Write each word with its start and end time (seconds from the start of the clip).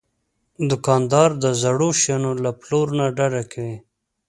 دوکاندار 0.69 1.29
د 1.43 1.45
زړو 1.61 1.89
شیانو 2.01 2.31
له 2.43 2.51
پلور 2.59 2.87
نه 2.99 3.05
ډډه 3.17 3.43
کوي. 3.51 3.77